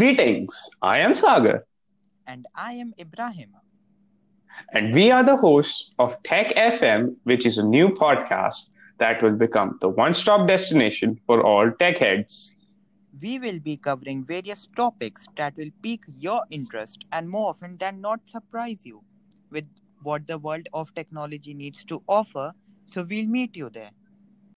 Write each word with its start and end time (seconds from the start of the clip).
Greetings, 0.00 0.68
I 0.82 0.98
am 0.98 1.14
Sagar, 1.14 1.64
And 2.26 2.44
I 2.54 2.72
am 2.74 2.92
Ibrahim. 3.00 3.50
and 4.74 4.92
we 4.92 5.10
are 5.10 5.22
the 5.24 5.36
hosts 5.38 5.90
of 5.98 6.22
Tech 6.22 6.54
FM, 6.54 7.16
which 7.24 7.46
is 7.46 7.56
a 7.56 7.62
new 7.62 7.88
podcast 7.88 8.66
that 8.98 9.22
will 9.22 9.36
become 9.36 9.78
the 9.80 9.88
one 9.88 10.12
stop 10.12 10.46
destination 10.46 11.18
for 11.26 11.42
all 11.42 11.70
tech 11.78 11.96
heads. 11.96 12.52
We 13.22 13.38
will 13.38 13.58
be 13.58 13.78
covering 13.78 14.22
various 14.26 14.68
topics 14.76 15.26
that 15.38 15.56
will 15.56 15.70
pique 15.82 16.04
your 16.26 16.42
interest 16.50 17.06
and 17.12 17.30
more 17.30 17.48
often 17.48 17.78
than 17.78 18.02
not 18.02 18.20
surprise 18.26 18.84
you 18.84 19.02
with 19.50 19.64
what 20.02 20.26
the 20.26 20.36
world 20.36 20.68
of 20.74 20.94
technology 20.94 21.54
needs 21.54 21.84
to 21.84 22.02
offer. 22.06 22.52
So 22.84 23.02
we'll 23.02 23.28
meet 23.38 23.56
you 23.56 23.70
there. 23.70 23.92